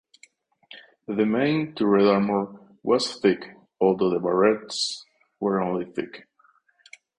[1.07, 5.03] The main turret armor was thick although the barbettes
[5.39, 6.23] were only thick.